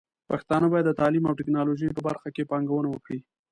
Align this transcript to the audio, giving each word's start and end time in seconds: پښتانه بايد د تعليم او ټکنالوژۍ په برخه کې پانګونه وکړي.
پښتانه 0.29 0.65
بايد 0.71 0.85
د 0.87 0.91
تعليم 1.01 1.23
او 1.27 1.37
ټکنالوژۍ 1.39 1.87
په 1.93 2.01
برخه 2.07 2.27
کې 2.35 2.47
پانګونه 2.51 2.87
وکړي. 2.91 3.19